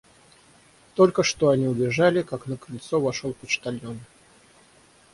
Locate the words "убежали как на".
1.67-2.57